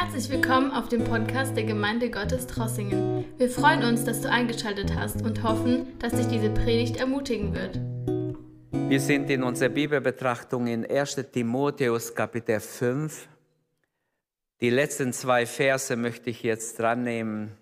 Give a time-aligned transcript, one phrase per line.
[0.00, 3.24] Herzlich willkommen auf dem Podcast der Gemeinde Gottes Trossingen.
[3.36, 7.80] Wir freuen uns, dass du eingeschaltet hast und hoffen, dass dich diese Predigt ermutigen wird.
[8.88, 13.28] Wir sind in unserer Bibelbetrachtung in 1 Timotheus Kapitel 5.
[14.60, 17.58] Die letzten zwei Verse möchte ich jetzt dran nehmen.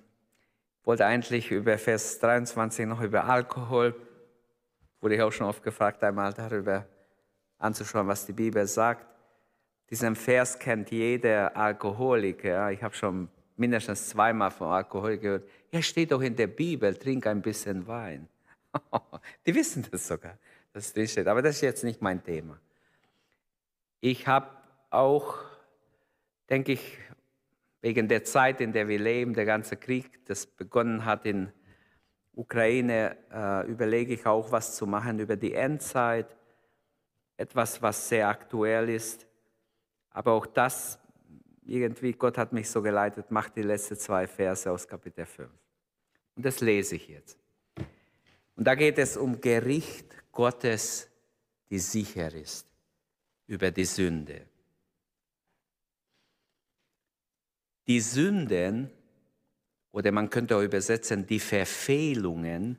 [0.83, 3.95] Ich wollte eigentlich über Vers 23 noch über Alkohol,
[5.01, 6.85] wurde ich auch schon oft gefragt, einmal darüber
[7.57, 9.16] anzuschauen, was die Bibel sagt.
[9.91, 12.71] Diesen Vers kennt jeder Alkoholiker.
[12.73, 15.49] Ich habe schon mindestens zweimal von Alkohol gehört.
[15.71, 18.29] Ja, steht doch in der Bibel, trink ein bisschen Wein.
[19.47, 20.39] Die wissen das sogar,
[20.73, 21.29] dass drin steht.
[21.29, 22.59] Aber das ist jetzt nicht mein Thema.
[24.01, 24.49] Ich habe
[24.91, 25.37] auch,
[26.51, 26.99] denke ich,
[27.81, 31.53] wegen der Zeit, in der wir leben, der ganze Krieg, das begonnen hat in
[32.35, 36.37] Ukraine, äh, überlege ich auch, was zu machen über die Endzeit.
[37.37, 39.27] Etwas, was sehr aktuell ist.
[40.17, 40.99] Aber auch das,
[41.67, 45.51] irgendwie, Gott hat mich so geleitet, macht die letzten zwei Verse aus Kapitel 5.
[46.37, 47.39] Und das lese ich jetzt.
[48.55, 51.11] Und da geht es um Gericht Gottes,
[51.69, 52.67] die sicher ist
[53.47, 54.47] über die Sünde.
[57.87, 58.91] Die Sünden,
[59.93, 62.79] oder man könnte auch übersetzen, die Verfehlungen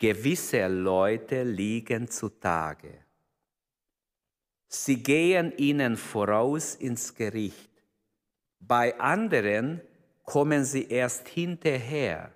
[0.00, 3.04] gewisser Leute liegen zutage.
[4.72, 7.70] Sie gehen ihnen voraus ins Gericht.
[8.60, 9.80] Bei anderen
[10.22, 12.32] kommen sie erst hinterher.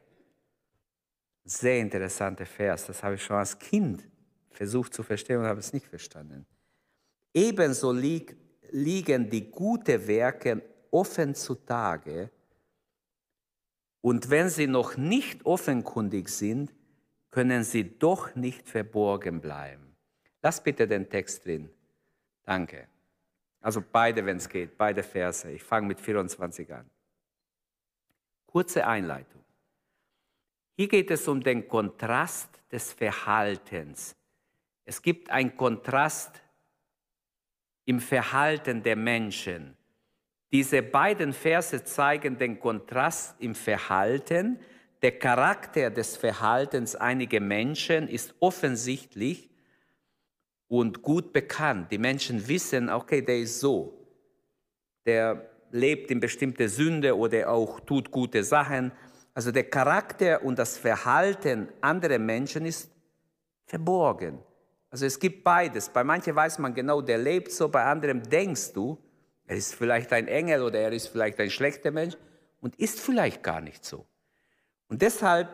[1.45, 4.09] Sehr interessanter Vers, das habe ich schon als Kind
[4.51, 6.45] versucht zu verstehen und habe es nicht verstanden.
[7.33, 8.37] Ebenso lieg,
[8.71, 10.61] liegen die guten Werke
[10.91, 12.31] offen zutage
[14.01, 16.75] und wenn sie noch nicht offenkundig sind,
[17.31, 19.95] können sie doch nicht verborgen bleiben.
[20.43, 21.71] Lass bitte den Text drin.
[22.45, 22.89] Danke.
[23.61, 25.51] Also beide, wenn es geht, beide Verse.
[25.51, 26.89] Ich fange mit 24 an.
[28.47, 29.43] Kurze Einleitung.
[30.77, 34.17] Hier geht es um den Kontrast des Verhaltens.
[34.85, 36.43] Es gibt einen Kontrast
[37.85, 39.77] im Verhalten der Menschen.
[40.53, 44.61] Diese beiden Verse zeigen den Kontrast im Verhalten.
[45.03, 49.51] Der Charakter des Verhaltens einiger Menschen ist offensichtlich
[50.79, 51.93] und gut bekannt.
[51.93, 53.95] Die Menschen wissen, okay, der ist so.
[55.07, 58.93] Der lebt in bestimmte Sünde oder auch tut gute Sachen.
[59.35, 62.91] Also der Charakter und das Verhalten anderer Menschen ist
[63.67, 64.39] verborgen.
[64.91, 65.89] Also es gibt beides.
[65.89, 68.99] Bei manchen weiß man genau, der lebt so, bei anderem denkst du,
[69.47, 72.17] er ist vielleicht ein Engel oder er ist vielleicht ein schlechter Mensch
[72.61, 74.07] und ist vielleicht gar nicht so.
[74.89, 75.49] Und deshalb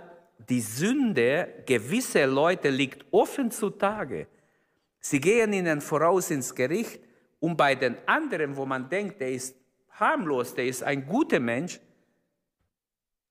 [0.49, 4.27] die Sünde gewisser Leute liegt offen zutage.
[5.01, 7.01] Sie gehen ihnen voraus ins Gericht
[7.41, 9.57] und bei den anderen, wo man denkt, der ist
[9.91, 11.81] harmlos, der ist ein guter Mensch,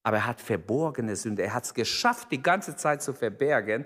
[0.03, 3.85] aber er hat verborgene Sünde, er hat es geschafft, die ganze Zeit zu verbergen,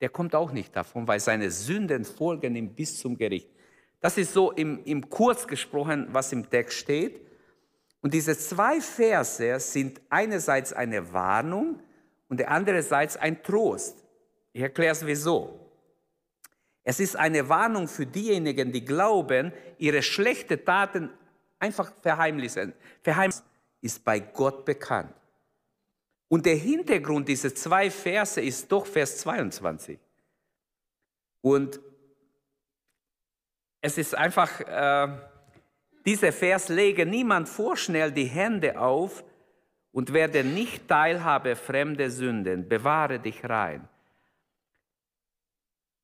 [0.00, 3.50] der kommt auch nicht davon, weil seine Sünden folgen ihm bis zum Gericht.
[4.00, 7.20] Das ist so im, im Kurz gesprochen, was im Text steht.
[8.00, 11.82] Und diese zwei Verse sind einerseits eine Warnung
[12.28, 14.02] und andererseits ein Trost.
[14.54, 15.69] Ich erkläre es wieso.
[16.84, 21.10] Es ist eine Warnung für diejenigen, die glauben, ihre schlechten Taten
[21.58, 22.72] einfach verheimlichen.
[23.02, 23.44] Verheimlichen
[23.82, 25.14] ist bei Gott bekannt.
[26.28, 29.98] Und der Hintergrund dieser zwei Verse ist doch Vers 22.
[31.42, 31.80] Und
[33.80, 35.08] es ist einfach, äh,
[36.06, 39.24] dieser Vers lege niemand vorschnell die Hände auf
[39.92, 43.88] und werde nicht Teilhabe fremder Sünden, bewahre dich rein.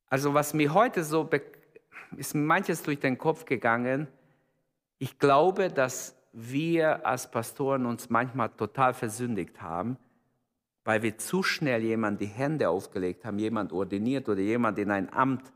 [0.09, 1.29] Also was mir heute so
[2.15, 4.07] ist manches durch den Kopf gegangen.
[4.99, 9.97] Ich glaube, dass wir als Pastoren uns manchmal total versündigt haben,
[10.83, 15.11] weil wir zu schnell jemand die Hände aufgelegt haben, jemand ordiniert oder jemand in ein
[15.11, 15.51] Amt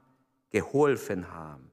[0.50, 1.72] geholfen haben.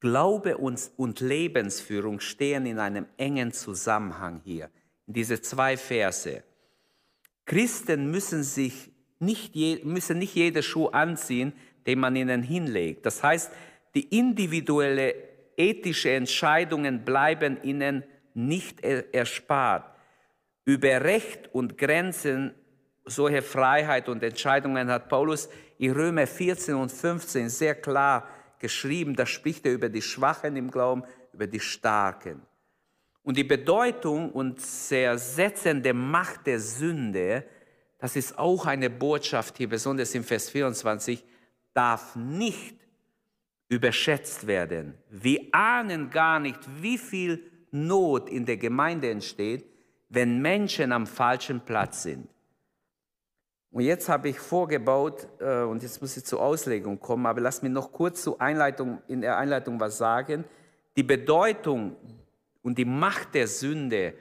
[0.00, 4.70] Glaube und Lebensführung stehen in einem engen Zusammenhang hier,
[5.06, 6.42] in diese zwei Verse.
[7.44, 11.52] Christen müssen sich nicht je, müssen nicht jede Schuh anziehen,
[11.86, 13.06] den man ihnen hinlegt.
[13.06, 13.52] Das heißt,
[13.94, 15.14] die individuelle
[15.56, 18.04] ethische Entscheidungen bleiben ihnen
[18.34, 19.90] nicht erspart.
[20.64, 22.54] Über Recht und Grenzen
[23.06, 25.48] solcher Freiheit und Entscheidungen hat Paulus
[25.78, 28.28] in Römer 14 und 15 sehr klar
[28.58, 29.14] geschrieben.
[29.14, 32.42] Da spricht er über die Schwachen im Glauben, über die Starken.
[33.22, 37.44] Und die Bedeutung und zersetzende Macht der Sünde
[37.98, 41.24] das ist auch eine Botschaft hier, besonders im Vers 24,
[41.72, 42.76] darf nicht
[43.68, 44.94] überschätzt werden.
[45.10, 49.66] Wir ahnen gar nicht, wie viel Not in der Gemeinde entsteht,
[50.08, 52.28] wenn Menschen am falschen Platz sind.
[53.72, 57.60] Und jetzt habe ich vorgebaut, äh, und jetzt muss ich zur Auslegung kommen, aber lass
[57.60, 60.44] mich noch kurz zur Einleitung, in der Einleitung was sagen.
[60.96, 61.96] Die Bedeutung
[62.62, 64.14] und die Macht der Sünde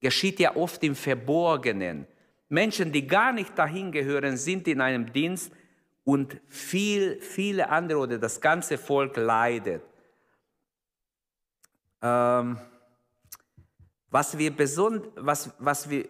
[0.00, 2.06] geschieht ja oft im Verborgenen.
[2.50, 5.52] Menschen, die gar nicht dahin gehören, sind in einem Dienst
[6.04, 9.82] und viel, viele andere oder das ganze Volk leidet.
[12.02, 12.58] Ähm,
[14.10, 16.06] was, wir besond, was, was, wir,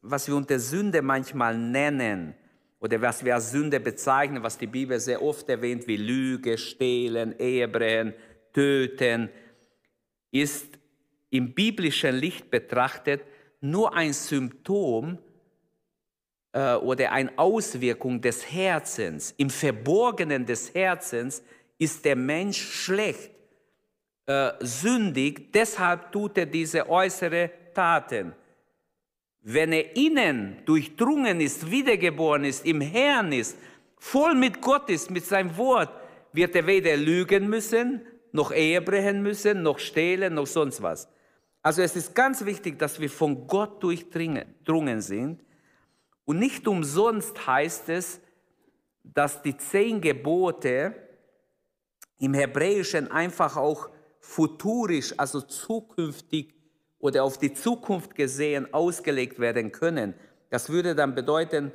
[0.00, 2.34] was wir unter Sünde manchmal nennen
[2.80, 7.38] oder was wir als Sünde bezeichnen, was die Bibel sehr oft erwähnt, wie Lüge, Stehlen,
[7.38, 8.14] Ehebrechen,
[8.54, 9.28] Töten,
[10.30, 10.78] ist
[11.28, 13.22] im biblischen Licht betrachtet
[13.60, 15.18] nur ein Symptom
[16.52, 19.34] äh, oder eine Auswirkung des Herzens.
[19.36, 21.42] Im Verborgenen des Herzens
[21.78, 23.30] ist der Mensch schlecht,
[24.26, 28.34] äh, sündig, deshalb tut er diese äußeren Taten.
[29.40, 33.58] Wenn er innen durchdrungen ist, wiedergeboren ist, im Herrn ist,
[33.98, 35.90] voll mit Gott ist, mit seinem Wort,
[36.32, 41.08] wird er weder lügen müssen, noch Ehe brechen müssen, noch stehlen, noch sonst was.
[41.62, 45.40] Also es ist ganz wichtig, dass wir von Gott durchdrungen sind.
[46.24, 48.20] Und nicht umsonst heißt es,
[49.02, 50.94] dass die zehn Gebote
[52.18, 53.90] im Hebräischen einfach auch
[54.20, 56.54] futurisch, also zukünftig
[56.98, 60.14] oder auf die Zukunft gesehen ausgelegt werden können.
[60.50, 61.72] Das würde dann bedeuten,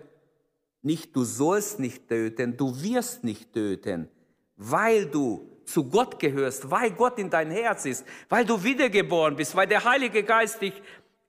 [0.81, 4.07] nicht du sollst nicht töten, du wirst nicht töten,
[4.55, 9.53] weil du zu Gott gehörst, weil Gott in dein Herz ist, weil du wiedergeboren bist,
[9.55, 10.81] weil der Heilige Geist dich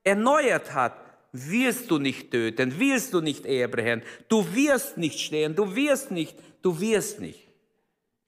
[0.05, 3.69] erneuert hat, wirst du nicht töten, wirst du nicht Ehe
[4.29, 7.49] du wirst nicht stehen, du wirst nicht, du wirst nicht.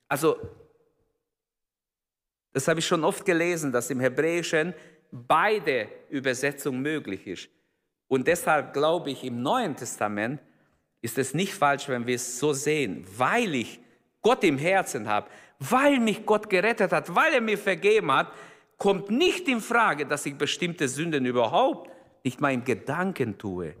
[0.07, 0.37] Also,
[2.53, 4.73] das habe ich schon oft gelesen, dass im Hebräischen
[5.11, 7.49] beide Übersetzungen möglich ist.
[8.07, 10.41] Und deshalb glaube ich, im Neuen Testament
[11.01, 13.79] ist es nicht falsch, wenn wir es so sehen, weil ich
[14.21, 18.31] Gott im Herzen habe, weil mich Gott gerettet hat, weil er mir vergeben hat,
[18.77, 21.89] kommt nicht in Frage, dass ich bestimmte Sünden überhaupt
[22.23, 23.75] nicht mal im Gedanken tue.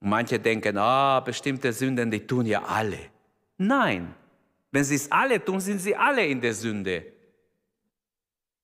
[0.00, 2.98] Manche denken, ah, bestimmte Sünden, die tun ja alle.
[3.58, 4.14] Nein,
[4.72, 7.04] wenn sie es alle tun, sind sie alle in der Sünde.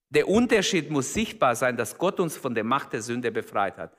[0.08, 3.92] Der Unterschied muss sichtbar sein, dass Gott uns von der Macht der Sünde befreit hat.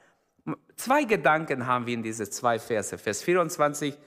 [0.75, 2.97] Zwei Gedanken haben wir in diese zwei Verse.
[2.97, 3.97] Vers 24,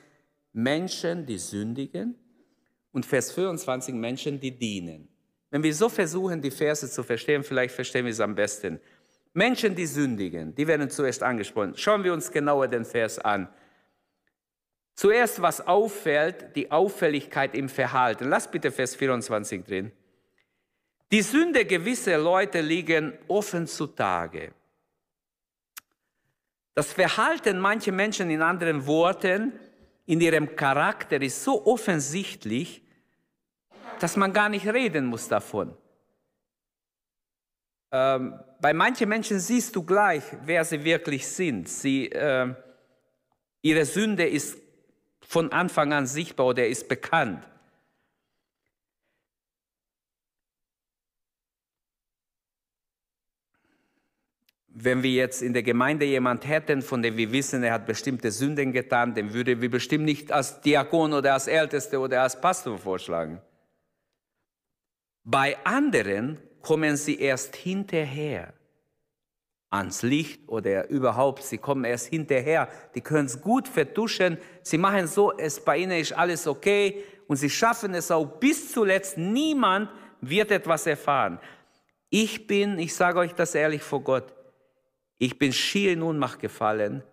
[0.52, 2.16] Menschen, die sündigen
[2.92, 5.08] und Vers 25, Menschen, die dienen.
[5.50, 8.80] Wenn wir so versuchen, die Verse zu verstehen, vielleicht verstehen wir es am besten.
[9.32, 11.74] Menschen, die sündigen, die werden zuerst angesprochen.
[11.76, 13.48] Schauen wir uns genauer den Vers an.
[14.94, 18.28] Zuerst, was auffällt, die Auffälligkeit im Verhalten.
[18.28, 19.92] Lass bitte Vers 24 drin.
[21.12, 24.52] Die Sünde gewisser Leute liegen offen zutage.
[26.74, 29.52] Das Verhalten mancher Menschen in anderen Worten,
[30.06, 32.82] in ihrem Charakter ist so offensichtlich,
[34.00, 35.76] dass man gar nicht reden muss davon.
[37.92, 41.68] Ähm, bei manchen Menschen siehst du gleich, wer sie wirklich sind.
[41.68, 42.54] Sie, äh,
[43.62, 44.58] ihre Sünde ist
[45.20, 47.46] von Anfang an sichtbar oder ist bekannt.
[54.72, 58.30] Wenn wir jetzt in der Gemeinde jemand hätten, von dem wir wissen, er hat bestimmte
[58.30, 62.78] Sünden getan, den würden wir bestimmt nicht als Diakon oder als Älteste oder als Pastor
[62.78, 63.42] vorschlagen.
[65.24, 68.52] Bei anderen kommen sie erst hinterher
[69.70, 72.68] ans Licht oder überhaupt, sie kommen erst hinterher.
[72.94, 74.36] Die können es gut vertuschen.
[74.62, 78.72] Sie machen so, es bei ihnen ist alles okay und sie schaffen es auch bis
[78.72, 79.16] zuletzt.
[79.16, 79.88] Niemand
[80.20, 81.38] wird etwas erfahren.
[82.10, 84.34] Ich bin, ich sage euch das ehrlich vor Gott,
[85.18, 87.04] ich bin schier in Ohnmacht gefallen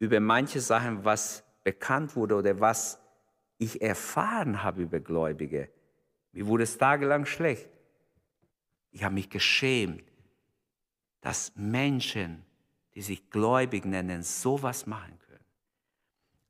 [0.00, 2.98] über manche Sachen, was bekannt wurde oder was
[3.58, 5.68] ich erfahren habe über Gläubige.
[6.32, 7.68] Mir wurde es tagelang schlecht.
[8.92, 10.04] Ich habe mich geschämt,
[11.20, 12.44] dass Menschen,
[12.94, 15.44] die sich gläubig nennen, sowas machen können.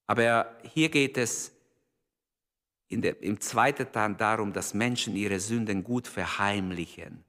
[0.07, 1.53] Aber hier geht es
[2.91, 7.25] der, im zweiten Teil darum, dass Menschen ihre Sünden gut verheimlichen.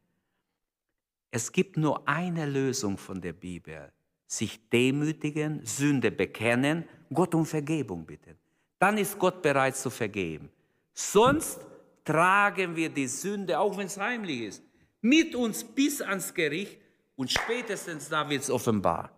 [1.31, 3.91] Es gibt nur eine Lösung von der Bibel.
[4.27, 8.35] Sich demütigen, Sünde bekennen, Gott um Vergebung bitten.
[8.79, 10.49] Dann ist Gott bereit zu vergeben.
[10.93, 11.59] Sonst
[12.03, 14.63] tragen wir die Sünde, auch wenn es heimlich ist,
[15.03, 16.79] mit uns bis ans Gericht
[17.15, 19.11] und spätestens da wird es offenbar.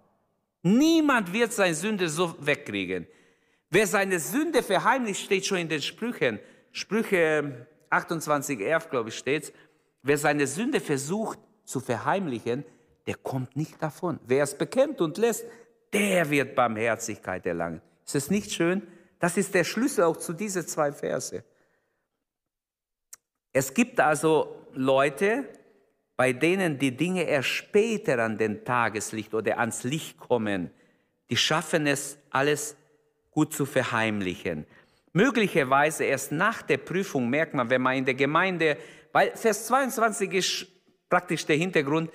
[0.63, 3.07] Niemand wird seine Sünde so wegkriegen.
[3.69, 6.39] Wer seine Sünde verheimlicht, steht schon in den Sprüchen.
[6.71, 9.53] Sprüche 28, 11, glaube ich, steht
[10.05, 12.63] wer seine Sünde versucht zu verheimlichen,
[13.07, 14.19] der kommt nicht davon.
[14.25, 15.45] Wer es bekennt und lässt,
[15.91, 17.81] der wird Barmherzigkeit erlangen.
[18.05, 18.83] Ist es nicht schön?
[19.19, 21.43] Das ist der Schlüssel auch zu diesen zwei Verse.
[23.51, 25.49] Es gibt also Leute,
[26.17, 30.71] bei denen die Dinge erst später an den Tageslicht oder ans Licht kommen.
[31.29, 32.77] Die schaffen es, alles
[33.31, 34.65] gut zu verheimlichen.
[35.11, 38.77] Möglicherweise erst nach der Prüfung merkt man, wenn man in der Gemeinde,
[39.11, 40.67] weil Vers 22 ist
[41.09, 42.11] praktisch der Hintergrund,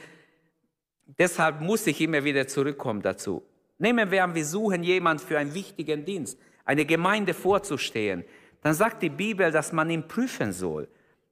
[1.18, 3.42] deshalb muss ich immer wieder zurückkommen dazu.
[3.78, 8.24] Nehmen wir an, wir suchen jemand für einen wichtigen Dienst, eine Gemeinde vorzustehen.
[8.62, 10.88] Dann sagt die Bibel, dass man ihn prüfen soll.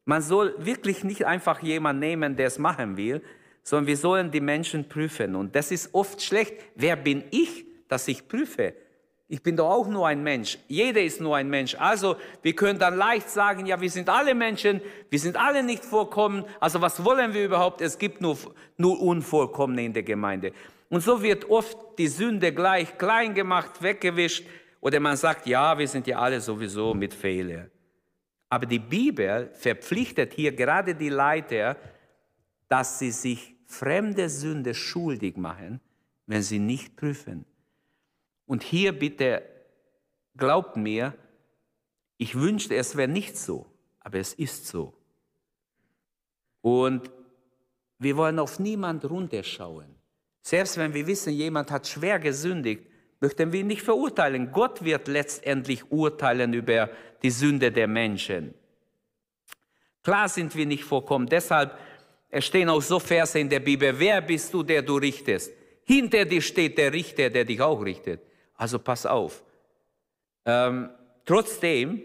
[0.09, 3.21] Man soll wirklich nicht einfach jemanden nehmen, der es machen will,
[3.63, 5.37] sondern wir sollen die Menschen prüfen.
[5.37, 6.55] Und das ist oft schlecht.
[6.75, 8.73] Wer bin ich, dass ich prüfe?
[9.29, 10.59] Ich bin doch auch nur ein Mensch.
[10.67, 11.75] Jeder ist nur ein Mensch.
[11.75, 15.85] Also wir können dann leicht sagen, ja, wir sind alle Menschen, wir sind alle nicht
[15.85, 16.47] vollkommen.
[16.59, 17.83] Also was wollen wir überhaupt?
[17.83, 18.39] Es gibt nur,
[18.79, 20.53] nur Unvollkommene in der Gemeinde.
[20.89, 24.47] Und so wird oft die Sünde gleich klein gemacht, weggewischt.
[24.81, 27.71] Oder man sagt, ja, wir sind ja alle sowieso mit Fehlern.
[28.49, 31.77] Aber die Bibel verpflichtet hier gerade die Leiter,
[32.69, 35.81] dass sie sich fremde Sünde schuldig machen,
[36.27, 37.45] wenn sie nicht prüfen.
[38.47, 39.43] Und hier bitte,
[40.37, 41.15] glaubt mir,
[42.17, 43.67] ich wünschte, es wäre nicht so,
[44.01, 44.95] aber es ist so.
[46.63, 47.11] Und
[47.99, 49.95] wir wollen auf niemand runterschauen.
[50.41, 52.88] Selbst wenn wir wissen, jemand hat schwer gesündigt,
[53.21, 54.53] möchten wir ihn nicht verurteilen.
[54.53, 56.91] Gott wird letztendlich urteilen über
[57.23, 58.55] die Sünde der Menschen.
[60.03, 61.27] Klar sind wir nicht vollkommen.
[61.27, 61.77] Deshalb
[62.39, 63.99] stehen auch so Verse in der Bibel.
[63.99, 65.53] Wer bist du, der du richtest?
[65.85, 68.23] Hinter dir steht der Richter, der dich auch richtet.
[68.55, 69.43] Also pass auf.
[70.45, 70.91] Ähm,
[71.25, 72.03] trotzdem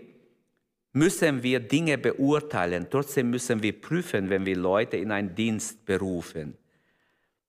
[0.94, 2.88] müssen wir Dinge beurteilen.
[2.90, 6.58] Trotzdem müssen wir prüfen, wenn wir Leute in einen Dienst berufen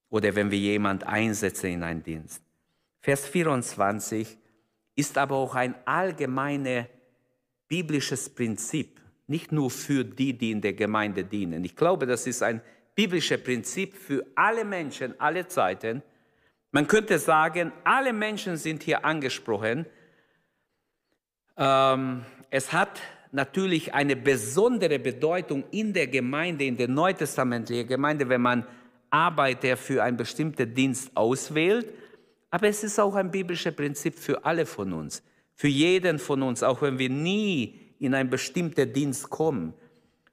[0.09, 2.44] oder wenn wir jemand einsetzen in einen Dienst.
[3.05, 4.39] Vers 24
[4.97, 6.87] ist aber auch ein allgemeines
[7.69, 11.63] biblisches Prinzip, nicht nur für die, die in der Gemeinde dienen.
[11.65, 12.63] Ich glaube, das ist ein
[12.95, 16.03] biblisches Prinzip für alle Menschen, alle Zeiten,
[16.71, 19.85] man könnte sagen, alle Menschen sind hier angesprochen.
[21.59, 28.41] Ähm, es hat natürlich eine besondere Bedeutung in der Gemeinde, in der neutestamentlichen Gemeinde, wenn
[28.41, 28.67] man
[29.11, 31.93] Arbeiter für einen bestimmten Dienst auswählt.
[32.55, 36.63] Aber es ist auch ein biblisches Prinzip für alle von uns, für jeden von uns,
[36.63, 39.75] auch wenn wir nie in einen bestimmten Dienst kommen.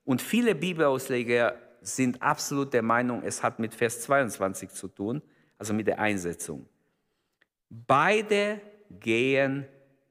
[0.06, 5.24] Und viele Bibelausleger sind absolut der Meinung, es hat mit Vers 22 zu tun
[5.58, 6.68] also mit der Einsetzung.
[7.72, 8.62] Beide
[9.00, 9.66] gehen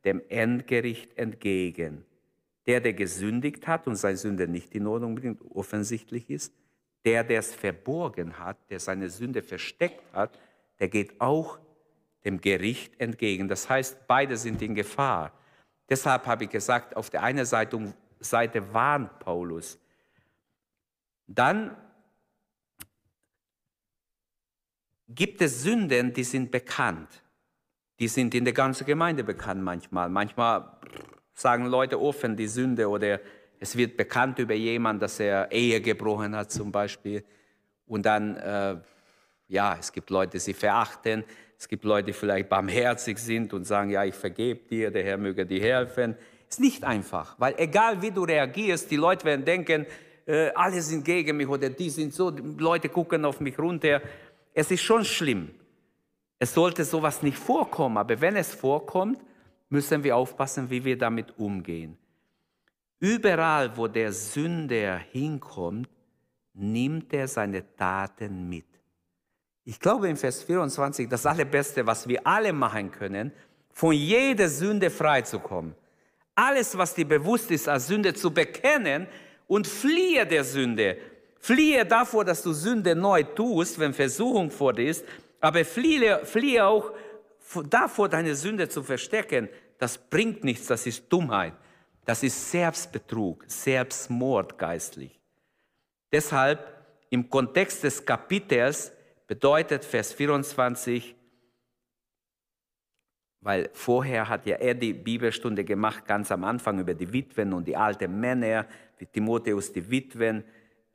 [0.05, 2.05] dem Endgericht entgegen.
[2.67, 6.53] Der, der gesündigt hat und seine Sünde nicht in Ordnung bringt, offensichtlich ist,
[7.05, 10.37] der, der es verborgen hat, der seine Sünde versteckt hat,
[10.81, 11.61] der geht auch
[12.25, 13.49] dem Gericht entgegen.
[13.49, 15.33] Das heißt, beide sind in Gefahr.
[15.89, 19.79] Deshalb habe ich gesagt, auf der einen Seite, Seite warnt Paulus.
[21.27, 21.77] Dann
[25.09, 27.23] gibt es Sünden, die sind bekannt.
[27.99, 30.09] Die sind in der ganzen Gemeinde bekannt manchmal.
[30.09, 30.79] Manchmal
[31.35, 33.21] sagen Leute offen die Sünde oder
[33.59, 37.25] es wird bekannt über jemanden, dass er Ehe gebrochen hat zum Beispiel.
[37.87, 38.77] Und dann, äh,
[39.49, 41.25] ja, es gibt Leute, die sie verachten.
[41.61, 45.19] Es gibt Leute, die vielleicht barmherzig sind und sagen, ja, ich vergebe dir, der Herr
[45.19, 46.17] möge dir helfen.
[46.49, 49.87] Ist nicht einfach, weil egal wie du reagierst, die Leute werden denken,
[50.27, 54.01] äh, alle sind gegen mich oder die sind so, die Leute gucken auf mich runter
[54.55, 55.51] es ist schon schlimm.
[56.39, 59.21] Es sollte sowas nicht vorkommen, aber wenn es vorkommt,
[59.69, 61.97] müssen wir aufpassen, wie wir damit umgehen.
[62.99, 65.89] Überall, wo der Sünder hinkommt,
[66.55, 68.67] nimmt er seine Taten mit.
[69.65, 73.33] Ich glaube in Vers 24, das Allerbeste, was wir alle machen können,
[73.73, 75.75] von jeder Sünde freizukommen.
[76.35, 79.07] Alles, was dir bewusst ist, als Sünde zu bekennen
[79.47, 80.97] und fliehe der Sünde.
[81.39, 85.05] Fliehe davor, dass du Sünde neu tust, wenn Versuchung vor dir ist,
[85.41, 86.93] aber fliehe, fliehe auch
[87.69, 89.49] davor, deine Sünde zu verstecken.
[89.79, 91.55] Das bringt nichts, das ist Dummheit.
[92.05, 95.19] Das ist Selbstbetrug, Selbstmord geistlich.
[96.13, 96.67] Deshalb
[97.11, 98.93] im Kontext des Kapitels
[99.31, 101.15] bedeutet Vers 24,
[103.43, 107.69] weil vorher hat ja er die Bibelstunde gemacht, ganz am Anfang über die Witwen und
[107.69, 108.67] die alten Männer,
[108.99, 110.43] wie Timotheus die Witwen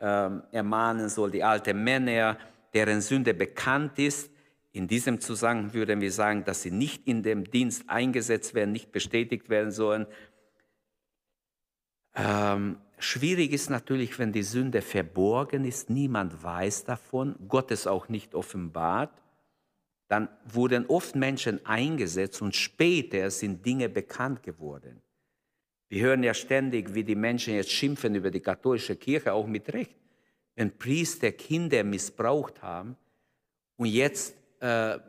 [0.01, 2.37] ähm, ermahnen soll, die alten Männer,
[2.73, 4.29] deren Sünde bekannt ist.
[4.73, 8.91] In diesem Zusammenhang würden wir sagen, dass sie nicht in dem Dienst eingesetzt werden, nicht
[8.91, 10.07] bestätigt werden sollen.
[12.13, 18.09] Ähm, schwierig ist natürlich, wenn die Sünde verborgen ist, niemand weiß davon, Gott es auch
[18.09, 19.11] nicht offenbart.
[20.07, 25.01] Dann wurden oft Menschen eingesetzt und später sind Dinge bekannt geworden.
[25.89, 29.71] Wir hören ja ständig, wie die Menschen jetzt schimpfen über die katholische Kirche, auch mit
[29.73, 29.95] Recht.
[30.55, 32.95] Wenn Priester Kinder missbraucht haben
[33.77, 34.99] und jetzt äh,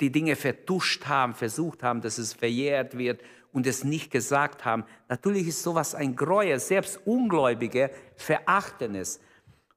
[0.00, 3.20] die Dinge vertuscht haben, versucht haben, dass es verjährt wird
[3.52, 4.84] und es nicht gesagt haben.
[5.08, 6.58] Natürlich ist sowas ein Gräuel.
[6.58, 9.20] Selbst Ungläubige verachten es.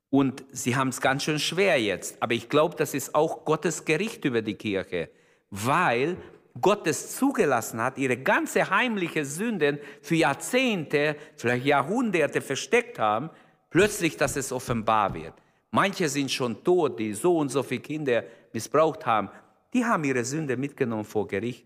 [0.10, 2.22] Und sie haben es ganz schön schwer jetzt.
[2.22, 5.10] Aber ich glaube, das ist auch Gottes Gericht über die Kirche,
[5.50, 6.18] weil
[6.62, 13.30] Gott es zugelassen hat, ihre ganze heimliche Sünden für Jahrzehnte, vielleicht Jahrhunderte versteckt haben,
[13.70, 15.34] plötzlich, dass es offenbar wird.
[15.72, 19.30] Manche sind schon tot, die so und so viele Kinder missbraucht haben.
[19.75, 21.65] Die haben ihre Sünde mitgenommen vor Gericht.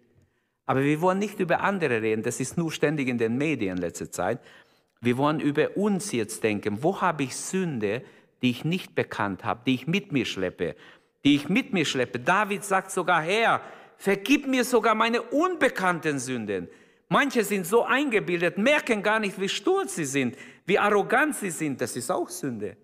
[0.65, 4.09] Aber wir wollen nicht über andere reden, das ist nur ständig in den Medien letzte
[4.09, 4.39] Zeit.
[4.99, 6.81] Wir wollen über uns jetzt denken.
[6.81, 8.01] Wo habe ich Sünde,
[8.41, 10.75] die ich nicht bekannt habe, die ich mit mir schleppe,
[11.23, 12.17] die ich mit mir schleppe?
[12.17, 13.61] David sagt sogar, Herr,
[13.97, 16.67] vergib mir sogar meine unbekannten Sünden.
[17.09, 20.35] Manche sind so eingebildet, merken gar nicht, wie stolz sie sind,
[20.65, 21.79] wie arrogant sie sind.
[21.79, 22.75] Das ist auch Sünde.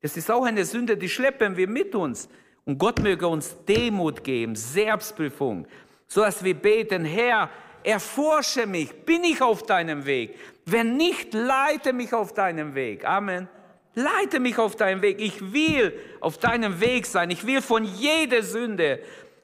[0.00, 2.30] Das ist auch eine Sünde, die schleppen wir mit uns.
[2.64, 5.66] Und Gott möge uns Demut geben, Selbstprüfung,
[6.06, 7.50] so dass wir beten, Herr,
[7.82, 10.38] erforsche mich, bin ich auf deinem Weg?
[10.64, 13.04] Wenn nicht, leite mich auf deinem Weg.
[13.04, 13.48] Amen.
[13.94, 15.20] Leite mich auf deinem Weg.
[15.20, 17.30] Ich will auf deinem Weg sein.
[17.30, 19.00] Ich will von jeder Sünde,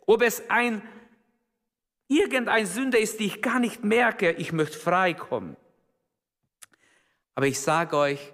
[0.07, 0.83] ob es ein
[2.09, 5.57] irgendein Sünde ist, die ich gar nicht merke, ich möchte frei kommen.
[7.37, 8.33] Aber ich sage euch,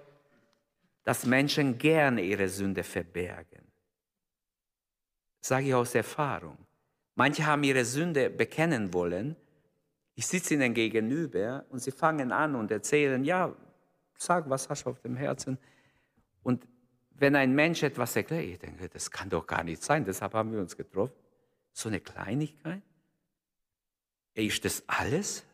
[1.03, 3.66] dass Menschen gerne ihre Sünde verbergen.
[5.47, 6.57] Sage ich aus Erfahrung.
[7.15, 9.37] Manche haben ihre Sünde bekennen wollen.
[10.13, 13.55] Ich sitze ihnen gegenüber und sie fangen an und erzählen, ja,
[14.17, 15.57] sag, was hast du auf dem Herzen?
[16.43, 16.67] Und
[17.11, 20.51] wenn ein Mensch etwas erklärt, ich denke, das kann doch gar nicht sein, deshalb haben
[20.51, 21.15] wir uns getroffen.
[21.71, 22.81] So eine Kleinigkeit?
[24.33, 25.45] Ist das alles?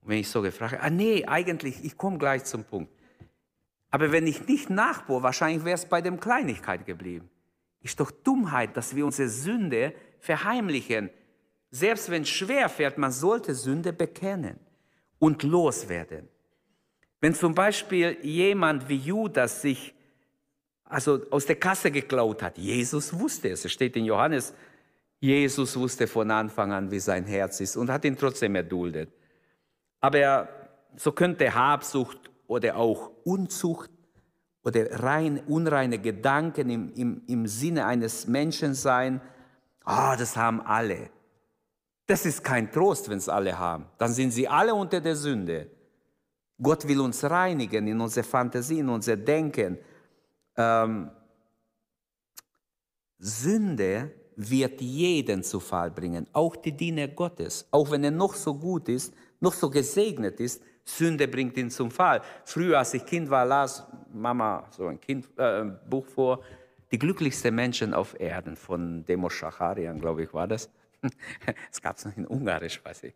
[0.00, 2.90] Und wenn ich so gefragt ah nee, eigentlich, ich komme gleich zum Punkt.
[3.90, 7.28] Aber wenn ich nicht nachbohre, wahrscheinlich wäre es bei dem Kleinigkeit geblieben.
[7.80, 11.10] Ist doch Dummheit, dass wir unsere Sünde verheimlichen.
[11.70, 14.58] Selbst wenn es schwer fällt, man sollte Sünde bekennen
[15.18, 16.28] und loswerden.
[17.20, 19.94] Wenn zum Beispiel jemand wie Judas sich
[20.84, 24.54] also aus der Kasse geklaut hat, Jesus wusste es, es steht in Johannes,
[25.20, 29.10] Jesus wusste von Anfang an, wie sein Herz ist und hat ihn trotzdem erduldet.
[30.00, 30.48] Aber
[30.96, 33.90] so könnte Habsucht oder auch Unzucht
[34.62, 39.20] oder rein unreine Gedanken im, im, im Sinne eines Menschen sein,
[39.84, 41.10] ah, das haben alle.
[42.06, 43.86] Das ist kein Trost, wenn es alle haben.
[43.98, 45.70] Dann sind sie alle unter der Sünde.
[46.60, 49.78] Gott will uns reinigen in unsere Fantasie, in unser Denken.
[50.56, 51.10] Ähm,
[53.18, 57.66] Sünde wird jeden zu Fall bringen, auch die Diener Gottes.
[57.70, 61.90] Auch wenn er noch so gut ist, noch so gesegnet ist, Sünde bringt ihn zum
[61.90, 62.22] Fall.
[62.44, 66.42] Früher, als ich Kind war, las Mama so ein, kind, äh, Buch vor,
[66.90, 70.70] Die glücklichsten Menschen auf Erden von Demos Schacharian, glaube ich, war das.
[71.70, 73.14] Es gab es noch in Ungarisch, weiß ich.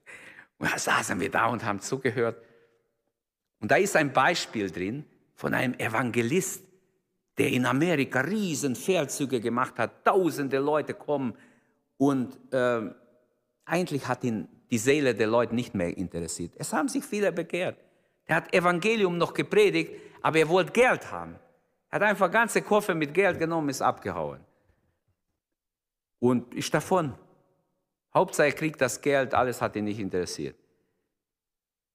[0.59, 2.41] Und da saßen wir da und haben zugehört.
[3.61, 5.05] Und da ist ein Beispiel drin
[5.35, 6.65] von einem Evangelist,
[7.39, 10.05] der in Amerika riesen Feldzüge gemacht hat.
[10.05, 11.35] Tausende Leute kommen
[11.97, 12.91] und äh,
[13.65, 16.55] eigentlich hat ihn die Seele der Leute nicht mehr interessiert.
[16.57, 17.77] Es haben sich viele bekehrt.
[18.25, 21.37] Er hat Evangelium noch gepredigt, aber er wollte Geld haben.
[21.91, 24.41] Er hat einfach ganze Koffer mit Geld genommen, ist abgehauen.
[26.21, 27.13] Und ist davon.
[28.15, 30.57] Hauptsache er kriegt das Geld, alles hat ihn nicht interessiert.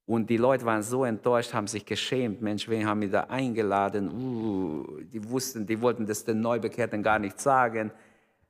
[0.06, 2.44] Und die Leute waren so enttäuscht, haben sich geschämt.
[2.44, 4.12] Mensch, wen haben wir da eingeladen?
[4.12, 7.92] Uh, die wussten, die wollten das den Neubekehrten gar nicht sagen.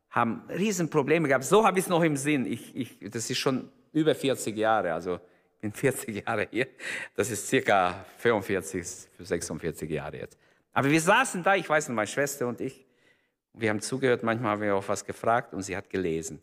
[0.10, 1.46] Haben Riesenprobleme gehabt.
[1.46, 2.46] So habe ich es noch im Sinn.
[2.46, 5.19] Ich, ich, das ist schon über 40 Jahre, also
[5.55, 6.67] ich bin 40 Jahre hier.
[7.15, 8.86] Das ist circa 45,
[9.19, 10.38] 46 Jahre jetzt.
[10.71, 12.86] Aber wir saßen da, ich weiß nicht, meine Schwester und ich,
[13.53, 16.39] wir haben zugehört, manchmal haben wir auch was gefragt und sie hat gelesen.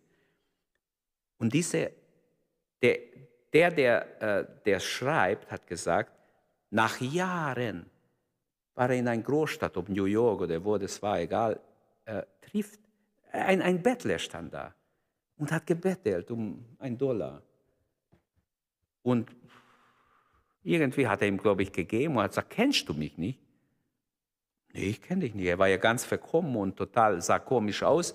[1.39, 1.93] Und diese,
[2.83, 2.99] der,
[3.53, 6.13] der, der, äh, der schreibt, hat gesagt,
[6.71, 7.89] nach Jahren
[8.75, 11.61] war er in einer Großstadt, ob New York oder wo das war, egal,
[12.05, 12.81] äh, trifft,
[13.31, 14.75] ein, ein Bettler stand da
[15.37, 17.43] und hat gebettelt um einen Dollar.
[19.03, 19.31] Und
[20.63, 23.39] irgendwie hat er ihm, glaube ich, gegeben und hat gesagt, kennst du mich nicht?
[24.73, 25.47] Nee, ich kenne dich nicht.
[25.47, 28.15] Er war ja ganz verkommen und total, sah komisch aus.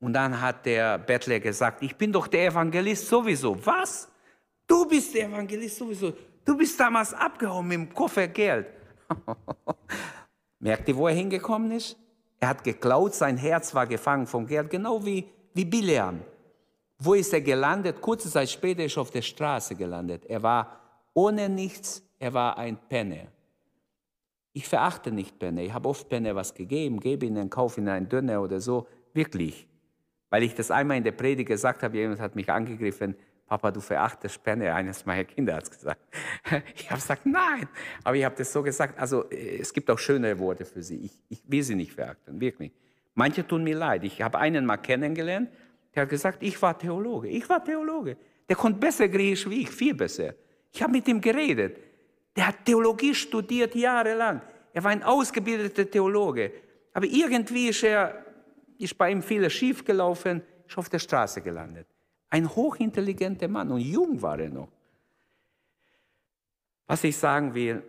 [0.00, 3.56] Und dann hat der Bettler gesagt, ich bin doch der Evangelist sowieso.
[3.66, 4.08] Was?
[4.66, 6.12] Du bist der Evangelist sowieso.
[6.44, 8.66] Du bist damals abgehauen mit dem Koffer Geld.
[10.58, 11.96] Merkt ihr, wo er hingekommen ist?
[12.38, 16.20] Er hat geklaut, sein Herz war gefangen vom Geld, genau wie, wie Bileam.
[17.04, 18.00] Wo ist er gelandet?
[18.00, 20.24] Kurze Zeit später ist er auf der Straße gelandet.
[20.24, 20.80] Er war
[21.12, 23.26] ohne nichts, er war ein Penner.
[24.54, 25.62] Ich verachte nicht Penner.
[25.62, 28.86] Ich habe oft Penner was gegeben, gebe ihnen, kaufe ihnen einen Döner oder so.
[29.12, 29.66] Wirklich.
[30.30, 33.14] Weil ich das einmal in der Predigt gesagt habe, jemand hat mich angegriffen,
[33.46, 34.74] Papa, du verachtest Penner.
[34.74, 36.00] Eines meiner Kinder hat es gesagt.
[36.74, 37.68] Ich habe gesagt, nein.
[38.02, 38.98] Aber ich habe das so gesagt.
[38.98, 41.04] Also es gibt auch schönere Worte für sie.
[41.04, 42.72] Ich, ich will sie nicht verachten, wirklich.
[43.14, 44.04] Manche tun mir leid.
[44.04, 45.50] Ich habe einen mal kennengelernt,
[45.94, 47.28] der hat gesagt, ich war Theologe.
[47.28, 48.16] Ich war Theologe.
[48.48, 50.34] Der konnte besser Griechisch wie ich, viel besser.
[50.72, 51.78] Ich habe mit ihm geredet.
[52.34, 54.42] Der hat Theologie studiert jahrelang.
[54.72, 56.52] Er war ein ausgebildeter Theologe.
[56.92, 58.24] Aber irgendwie ist, er,
[58.78, 61.86] ist bei ihm vieles schiefgelaufen, ist auf der Straße gelandet.
[62.30, 64.68] Ein hochintelligenter Mann und jung war er noch.
[66.86, 67.82] Was ich sagen will,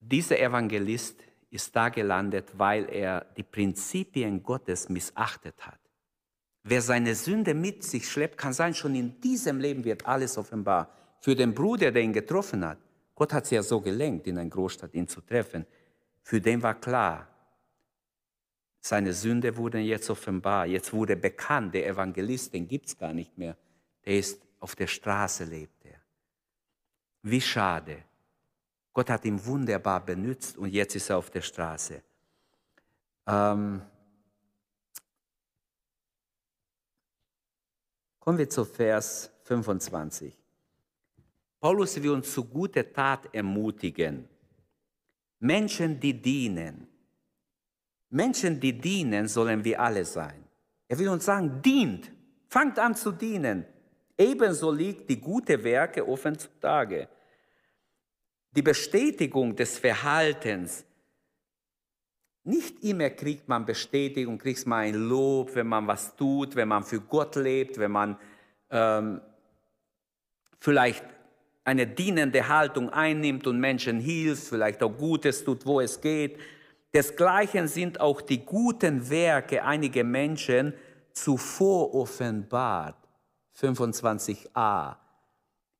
[0.00, 1.23] dieser Evangelist
[1.54, 5.78] ist da gelandet, weil er die Prinzipien Gottes missachtet hat.
[6.64, 10.90] Wer seine Sünde mit sich schleppt, kann sein, schon in diesem Leben wird alles offenbar.
[11.20, 12.78] Für den Bruder, der ihn getroffen hat,
[13.14, 15.64] Gott hat es ja so gelenkt, in einer Großstadt ihn zu treffen,
[16.22, 17.28] für den war klar,
[18.80, 23.38] seine Sünde wurde jetzt offenbar, jetzt wurde bekannt, der Evangelist, den gibt es gar nicht
[23.38, 23.56] mehr,
[24.04, 26.00] der ist auf der Straße, lebt er.
[27.22, 28.02] Wie schade.
[28.94, 32.00] Gott hat ihn wunderbar benützt und jetzt ist er auf der Straße.
[33.26, 33.82] Ähm
[38.20, 40.32] Kommen wir zu Vers 25.
[41.60, 44.28] Paulus will uns zu guter Tat ermutigen.
[45.40, 46.86] Menschen, die dienen.
[48.10, 50.44] Menschen, die dienen, sollen wir alle sein.
[50.86, 52.12] Er will uns sagen, dient,
[52.46, 53.66] fangt an zu dienen.
[54.16, 57.08] Ebenso liegt die gute Werke offen zutage
[58.54, 60.84] die Bestätigung des Verhaltens.
[62.44, 66.84] Nicht immer kriegt man Bestätigung, kriegt man ein Lob, wenn man was tut, wenn man
[66.84, 68.18] für Gott lebt, wenn man
[68.70, 69.20] ähm,
[70.60, 71.04] vielleicht
[71.64, 76.38] eine dienende Haltung einnimmt und Menschen hilft, vielleicht auch Gutes tut, wo es geht.
[76.92, 80.74] Desgleichen sind auch die guten Werke einiger Menschen
[81.12, 82.96] zuvor offenbart.
[83.58, 85.03] 25a.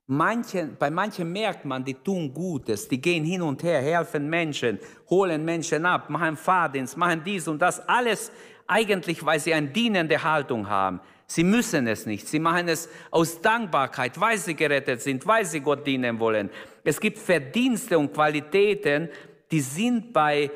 [0.07, 4.79] Manche, bei manchen merkt man, die tun Gutes, die gehen hin und her, helfen Menschen,
[5.09, 8.31] holen Menschen ab, machen Fahrdienst, machen dies und das, alles
[8.67, 11.01] eigentlich, weil sie eine dienende Haltung haben.
[11.27, 15.61] Sie müssen es nicht, sie machen es aus Dankbarkeit, weil sie gerettet sind, weil sie
[15.61, 16.51] Gott dienen wollen.
[16.85, 19.09] Es gibt Verdienste und Qualitäten,
[19.51, 20.51] die sind bei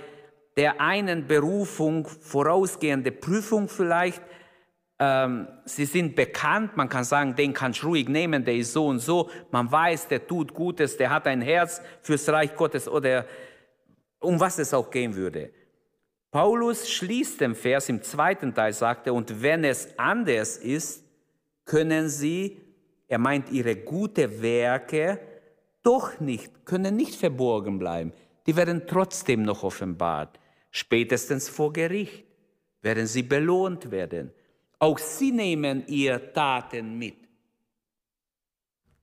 [0.58, 4.20] der einen Berufung vorausgehende Prüfung vielleicht,
[4.98, 8.86] ähm, sie sind bekannt, man kann sagen, den kannst du ruhig nehmen, der ist so
[8.86, 9.30] und so.
[9.50, 13.26] Man weiß, der tut Gutes, der hat ein Herz fürs Reich Gottes oder
[14.18, 15.52] um was es auch gehen würde.
[16.30, 21.04] Paulus schließt den Vers im zweiten Teil, sagt er, und wenn es anders ist,
[21.64, 22.60] können sie,
[23.06, 25.20] er meint ihre gute Werke,
[25.82, 28.12] doch nicht, können nicht verborgen bleiben.
[28.46, 30.38] Die werden trotzdem noch offenbart.
[30.70, 32.24] Spätestens vor Gericht
[32.82, 34.32] werden sie belohnt werden.
[34.78, 37.16] Auch sie nehmen ihre Taten mit.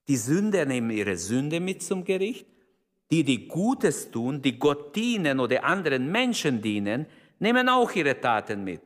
[0.07, 2.47] Die Sünder nehmen ihre Sünde mit zum Gericht.
[3.11, 7.05] Die, die Gutes tun, die Gott dienen oder anderen Menschen dienen,
[7.39, 8.81] nehmen auch ihre Taten mit.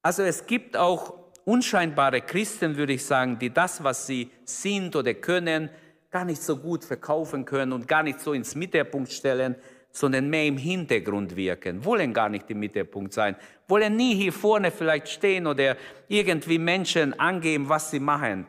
[0.00, 5.14] Also es gibt auch unscheinbare Christen, würde ich sagen, die das, was sie sind oder
[5.14, 5.70] können,
[6.10, 9.56] gar nicht so gut verkaufen können und gar nicht so ins Mittelpunkt stellen,
[9.92, 13.36] sondern mehr im Hintergrund wirken, wollen gar nicht im Mittelpunkt sein,
[13.68, 15.76] wollen nie hier vorne vielleicht stehen oder
[16.08, 18.46] irgendwie Menschen angeben, was sie machen.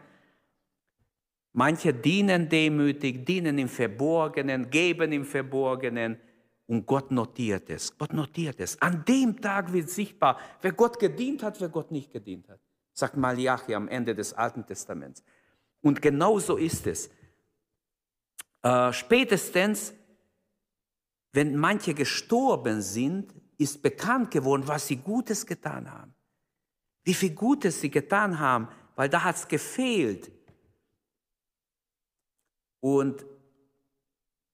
[1.51, 6.17] Manche dienen demütig, dienen im Verborgenen, geben im Verborgenen
[6.65, 7.95] und Gott notiert es.
[7.97, 8.81] Gott notiert es.
[8.81, 12.59] An dem Tag wird sichtbar, wer Gott gedient hat, wer Gott nicht gedient hat,
[12.93, 15.23] sagt Malachi am Ende des Alten Testaments.
[15.81, 17.11] Und genau so ist es.
[18.63, 19.93] Äh, spätestens
[21.33, 26.13] wenn manche gestorben sind, ist bekannt geworden, was sie Gutes getan haben.
[27.03, 30.31] Wie viel Gutes sie getan haben, weil da hat es gefehlt.
[32.79, 33.25] Und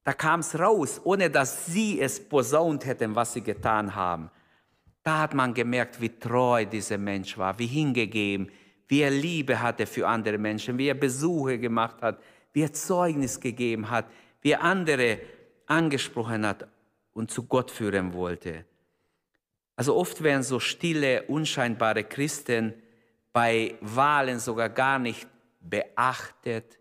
[0.03, 4.31] da kam es raus, ohne dass sie es posaunt hätten, was sie getan haben.
[5.03, 8.49] Da hat man gemerkt, wie treu dieser Mensch war, wie hingegeben,
[8.87, 12.21] wie er Liebe hatte für andere Menschen, wie er Besuche gemacht hat,
[12.53, 14.05] wie er Zeugnis gegeben hat,
[14.41, 15.19] wie er andere
[15.69, 16.67] angesprochen hat
[17.13, 18.65] und zu Gott führen wollte.
[19.75, 22.73] Also oft werden so stille, unscheinbare Christen
[23.32, 25.27] bei Wahlen sogar gar nicht
[25.62, 26.77] beachtet.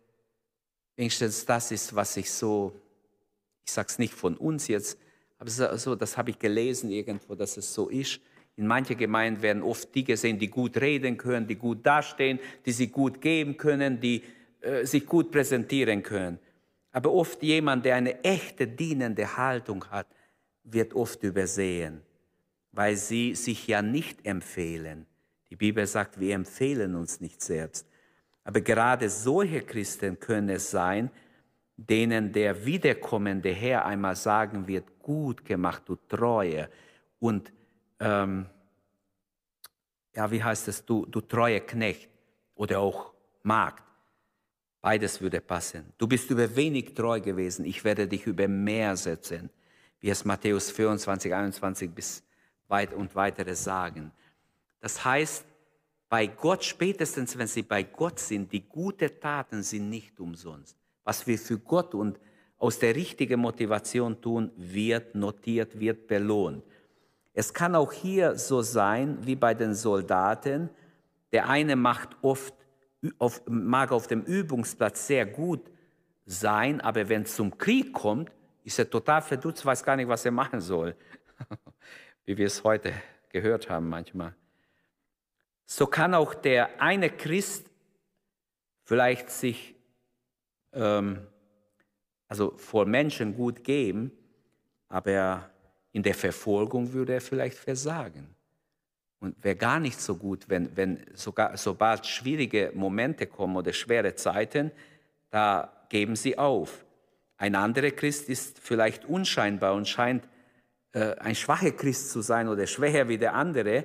[0.96, 2.74] Wenigstens das ist, was ich so,
[3.64, 4.98] Ich sage es nicht von uns jetzt,
[5.38, 8.20] aber so, das habe ich gelesen irgendwo, dass es so ist.
[8.57, 12.72] In manchen Gemeinden werden oft die gesehen, die gut reden können, die gut dastehen, die
[12.72, 14.24] sich gut geben können, die
[14.61, 16.40] äh, sich gut präsentieren können.
[16.98, 20.08] Aber oft jemand, der eine echte dienende Haltung hat,
[20.64, 22.02] wird oft übersehen,
[22.72, 25.06] weil sie sich ja nicht empfehlen.
[25.48, 27.87] Die Bibel sagt, wir empfehlen uns nicht selbst.
[28.42, 31.12] Aber gerade solche Christen können es sein,
[31.76, 36.68] denen der wiederkommende Herr einmal sagen wird, gut gemacht, du Treue.
[37.20, 37.52] Und
[38.00, 38.46] ähm,
[40.16, 42.11] ja, wie heißt es, du, du treue Knecht
[42.56, 43.12] oder auch
[43.44, 43.88] Magd.
[44.88, 45.92] Beides würde passen.
[45.98, 49.51] Du bist über wenig treu gewesen, ich werde dich über mehr setzen,
[50.01, 52.22] wie es Matthäus 24, 21 bis
[52.68, 54.12] weit und weitere sagen.
[54.81, 55.44] Das heißt,
[56.09, 60.74] bei Gott, spätestens wenn sie bei Gott sind, die guten Taten sind nicht umsonst.
[61.05, 62.18] Was wir für Gott und
[62.57, 66.64] aus der richtigen Motivation tun, wird notiert, wird belohnt.
[67.35, 70.70] Es kann auch hier so sein wie bei den Soldaten.
[71.31, 72.55] Der eine macht oft,
[73.18, 75.70] auf, mag auf dem Übungsplatz sehr gut
[76.26, 78.30] sein, aber wenn es zum Krieg kommt,
[78.64, 80.94] ist er total verdutzt, weiß gar nicht, was er machen soll.
[82.28, 82.92] wie wir es heute
[83.30, 84.34] gehört haben manchmal.
[85.64, 87.70] So kann auch der eine Christ
[88.84, 89.74] vielleicht sich
[90.74, 91.26] ähm,
[92.26, 94.12] also vor Menschen gut geben,
[94.88, 95.50] aber
[95.92, 98.34] in der Verfolgung würde er vielleicht versagen.
[99.20, 104.14] Und wäre gar nicht so gut, wenn, wenn sogar, sobald schwierige Momente kommen oder schwere
[104.14, 104.70] Zeiten,
[105.31, 106.85] da geben sie auf.
[107.37, 110.28] Ein anderer Christ ist vielleicht unscheinbar und scheint
[110.92, 113.85] äh, ein schwacher Christ zu sein oder schwächer wie der andere,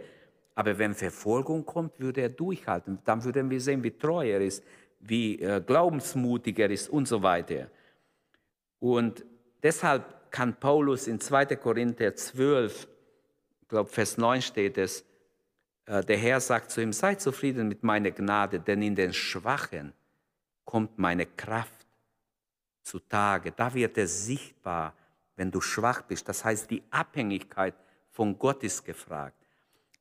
[0.55, 2.99] aber wenn Verfolgung kommt, würde er durchhalten.
[3.05, 4.63] Dann würden wir sehen, wie treu er ist,
[4.99, 7.69] wie äh, glaubensmutig er ist und so weiter.
[8.79, 9.25] Und
[9.61, 11.45] deshalb kann Paulus in 2.
[11.57, 12.87] Korinther 12,
[13.61, 15.05] ich glaube Vers 9 steht es,
[15.85, 19.93] der Herr sagt zu ihm, sei zufrieden mit meiner Gnade, denn in den Schwachen
[20.63, 21.85] kommt meine Kraft
[22.83, 23.51] zutage.
[23.51, 24.93] Da wird es sichtbar,
[25.35, 26.27] wenn du schwach bist.
[26.29, 27.75] Das heißt, die Abhängigkeit
[28.11, 29.35] von Gott ist gefragt.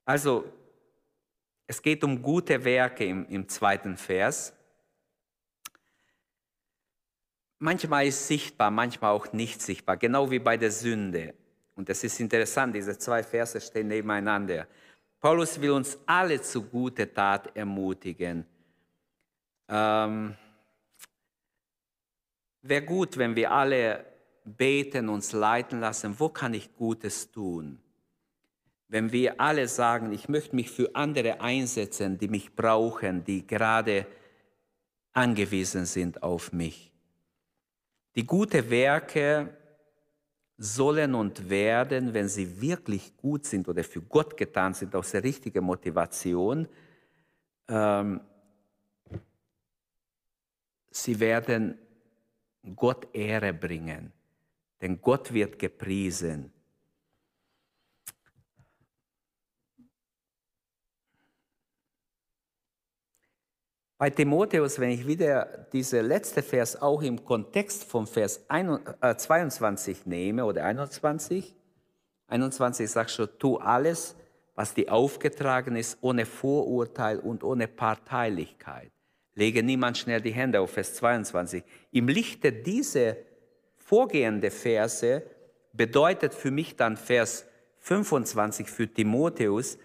[0.04, 0.44] Also,
[1.66, 4.52] es geht um gute Werke im, im zweiten Vers.
[7.58, 11.34] Manchmal ist sichtbar, manchmal auch nicht sichtbar, genau wie bei der Sünde.
[11.74, 14.66] Und das ist interessant, diese zwei Verse stehen nebeneinander.
[15.22, 18.44] Paulus will uns alle zu gute Tat ermutigen.
[19.68, 20.36] Ähm,
[22.60, 24.04] Wäre gut, wenn wir alle
[24.44, 27.80] beten, uns leiten lassen, wo kann ich Gutes tun?
[28.92, 34.06] wenn wir alle sagen, ich möchte mich für andere einsetzen, die mich brauchen, die gerade
[35.14, 36.92] angewiesen sind auf mich.
[38.14, 39.56] Die guten Werke
[40.58, 45.24] sollen und werden, wenn sie wirklich gut sind oder für Gott getan sind, aus der
[45.24, 46.68] richtigen Motivation,
[47.68, 48.20] ähm,
[50.90, 51.78] sie werden
[52.76, 54.12] Gott Ehre bringen.
[54.80, 56.51] Denn Gott wird gepriesen.
[64.02, 70.08] Bei Timotheus, wenn ich wieder diese letzte Vers auch im Kontext vom Vers 22 äh,
[70.08, 71.54] nehme oder 21,
[72.26, 74.16] 21 sagt schon, tu alles,
[74.56, 78.90] was dir aufgetragen ist, ohne Vorurteil und ohne Parteilichkeit.
[79.36, 81.62] Lege niemand schnell die Hände auf Vers 22.
[81.92, 83.14] Im Lichte dieser
[83.76, 85.22] vorgehenden Verse
[85.72, 87.46] bedeutet für mich dann Vers
[87.78, 89.78] 25 für Timotheus,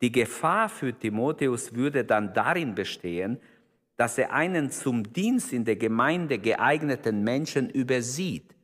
[0.00, 3.38] die Gefahr für Timotheus würde dann darin bestehen,
[3.98, 8.54] dass er einen zum Dienst in der Gemeinde geeigneten Menschen übersieht,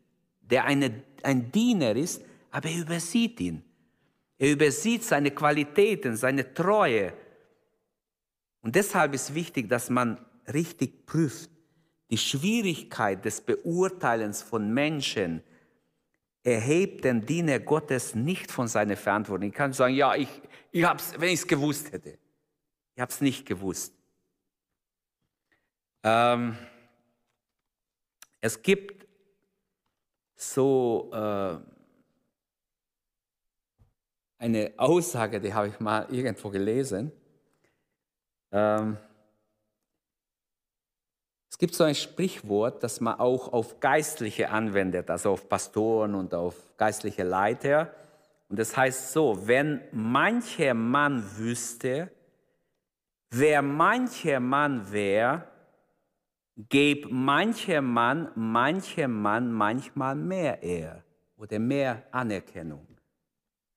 [0.41, 3.65] der eine, ein Diener ist, aber er übersieht ihn.
[4.39, 7.13] Er übersieht seine Qualitäten, seine Treue.
[8.63, 11.51] Und deshalb ist wichtig, dass man richtig prüft.
[12.11, 15.43] Die Schwierigkeit des Beurteilens von Menschen
[16.45, 19.49] erhebt den Diener Gottes nicht von seiner Verantwortung.
[19.49, 20.29] Ich kann sagen, ja, ich,
[20.71, 22.19] ich hab's, wenn ich es gewusst hätte.
[22.95, 23.95] Ich habe es nicht gewusst.
[26.07, 26.59] Ähm,
[28.43, 29.07] es gibt
[30.37, 31.57] so äh,
[34.37, 37.11] eine Aussage, die habe ich mal irgendwo gelesen.
[38.53, 38.99] Ähm,
[41.51, 46.35] es gibt so ein Sprichwort, das man auch auf Geistliche anwendet, also auf Pastoren und
[46.35, 47.95] auf geistliche Leiter.
[48.51, 52.11] Und das heißt so, wenn mancher Mann wüsste,
[53.31, 55.54] wer mancher Mann wäre,
[56.57, 61.03] Geb manchem Mann, manchem Mann manchmal mehr Ehr
[61.37, 62.87] oder mehr Anerkennung.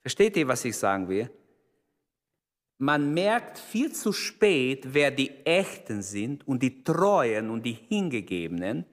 [0.01, 1.29] Versteht ihr, was ich sagen will?
[2.77, 8.85] Man merkt viel zu spät, wer die Echten sind und die Treuen und die Hingegebenen.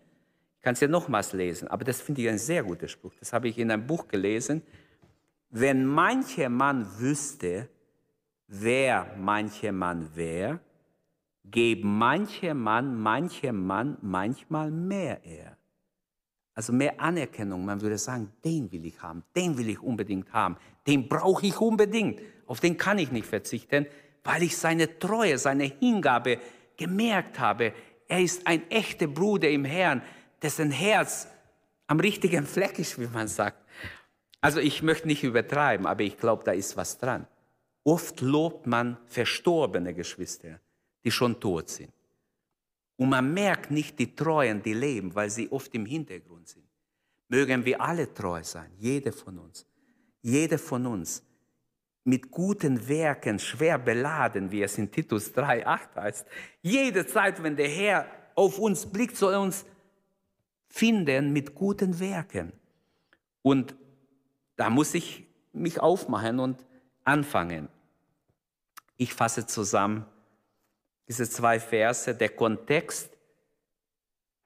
[0.56, 3.12] Ich kann es ja nochmals lesen, aber das finde ich ein sehr guter Spruch.
[3.20, 4.62] Das habe ich in einem Buch gelesen.
[5.50, 7.68] Wenn mancher Mann wüsste,
[8.46, 10.58] wer mancher Mann wäre,
[11.44, 15.56] geben mancher Mann, manchem Mann manchmal mehr er.
[16.54, 17.64] Also mehr Anerkennung.
[17.64, 21.58] Man würde sagen, den will ich haben, den will ich unbedingt haben, den brauche ich
[21.60, 22.20] unbedingt.
[22.46, 23.86] Auf den kann ich nicht verzichten,
[24.22, 26.38] weil ich seine Treue, seine Hingabe
[26.76, 27.72] gemerkt habe.
[28.08, 30.02] Er ist ein echter Bruder im Herrn,
[30.42, 31.28] dessen Herz
[31.86, 33.62] am richtigen Fleck ist, wie man sagt.
[34.40, 37.26] Also ich möchte nicht übertreiben, aber ich glaube, da ist was dran.
[37.82, 40.60] Oft lobt man verstorbene Geschwister
[41.04, 41.92] die schon tot sind.
[42.96, 46.64] Und man merkt nicht die Treuen, die leben, weil sie oft im Hintergrund sind.
[47.28, 49.66] Mögen wir alle treu sein, jeder von uns.
[50.22, 51.22] Jeder von uns
[52.04, 56.26] mit guten Werken schwer beladen, wie es in Titus 3,8 heißt.
[56.62, 59.64] Jede Zeit, wenn der Herr auf uns blickt, soll er uns
[60.68, 62.52] finden mit guten Werken.
[63.42, 63.74] Und
[64.56, 66.64] da muss ich mich aufmachen und
[67.04, 67.68] anfangen.
[68.96, 70.04] Ich fasse zusammen,
[71.08, 73.10] diese zwei Verse, der Kontext,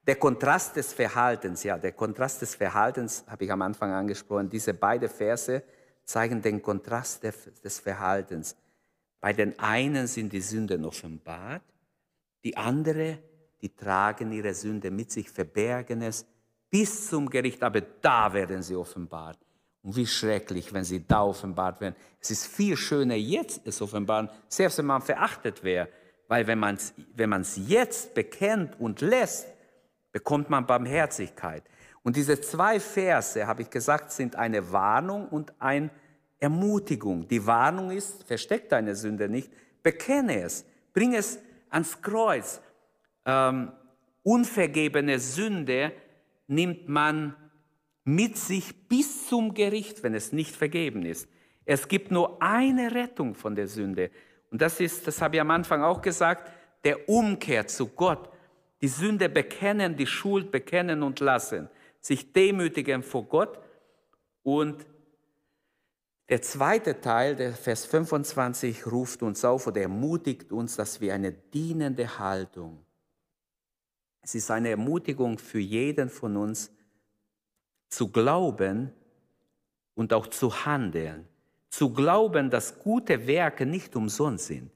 [0.07, 4.49] der Kontrast des Verhaltens, ja, der Kontrast des Verhaltens habe ich am Anfang angesprochen.
[4.49, 5.62] Diese beiden Verse
[6.05, 8.57] zeigen den Kontrast des Verhaltens.
[9.21, 11.62] Bei den einen sind die Sünden offenbart,
[12.44, 13.18] die andere,
[13.61, 16.25] die tragen ihre Sünde mit sich, verbergen es
[16.71, 19.38] bis zum Gericht, aber da werden sie offenbart.
[19.83, 21.97] Und wie schrecklich, wenn sie da offenbart werden.
[22.21, 25.88] Es ist viel schöner, jetzt es offenbaren, selbst wenn man verachtet wäre.
[26.28, 29.48] Weil wenn man es wenn man's jetzt bekennt und lässt,
[30.12, 31.64] bekommt man Barmherzigkeit.
[32.02, 35.90] Und diese zwei Verse, habe ich gesagt, sind eine Warnung und eine
[36.38, 37.26] Ermutigung.
[37.28, 39.50] Die Warnung ist, versteck deine Sünde nicht,
[39.82, 41.38] bekenne es, bring es
[41.70, 42.60] ans Kreuz.
[43.24, 43.72] Ähm,
[44.22, 45.92] unvergebene Sünde
[46.46, 47.34] nimmt man
[48.04, 51.28] mit sich bis zum Gericht, wenn es nicht vergeben ist.
[51.64, 54.10] Es gibt nur eine Rettung von der Sünde
[54.50, 56.50] und das ist, das habe ich am Anfang auch gesagt,
[56.84, 58.30] der Umkehr zu Gott.
[58.80, 61.68] Die Sünde bekennen, die Schuld bekennen und lassen.
[62.00, 63.58] Sich demütigen vor Gott.
[64.42, 64.87] Und
[66.28, 71.32] der zweite Teil, der Vers 25, ruft uns auf oder ermutigt uns, dass wir eine
[71.32, 72.84] dienende Haltung.
[74.22, 76.70] Es ist eine Ermutigung für jeden von uns,
[77.88, 78.92] zu glauben
[79.94, 81.26] und auch zu handeln
[81.70, 84.70] zu glauben, dass gute Werke nicht umsonst sind.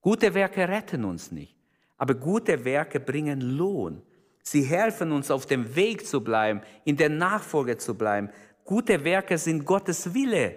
[0.00, 1.56] Gute Werke retten uns nicht,
[1.96, 4.02] aber gute Werke bringen Lohn.
[4.42, 8.28] Sie helfen uns auf dem Weg zu bleiben, in der Nachfolge zu bleiben.
[8.64, 10.56] Gute Werke sind Gottes Wille.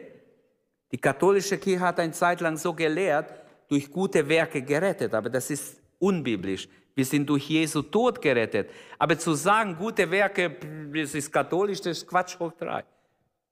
[0.91, 3.32] Die katholische Kirche hat eine Zeit lang so gelehrt,
[3.67, 6.67] durch gute Werke gerettet, aber das ist unbiblisch.
[6.95, 8.69] Wir sind durch Jesu Tod gerettet.
[8.98, 10.56] Aber zu sagen, gute Werke,
[10.93, 12.84] das ist katholisch, das ist Quatsch hoch drei.